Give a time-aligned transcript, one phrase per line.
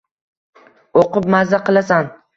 [1.03, 2.15] O’qib maza qilasan.